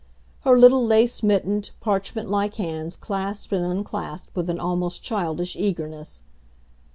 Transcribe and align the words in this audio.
Her 0.39 0.57
little 0.57 0.83
lace 0.83 1.21
mittened, 1.21 1.69
parchment 1.79 2.27
like 2.27 2.55
hands 2.55 2.95
clasped 2.95 3.53
and 3.53 3.63
unclasped 3.63 4.35
with 4.35 4.49
an 4.49 4.59
almost 4.59 5.03
childish 5.03 5.55
eagerness. 5.55 6.23